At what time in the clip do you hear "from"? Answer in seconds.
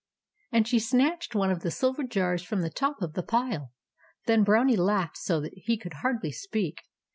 2.41-2.61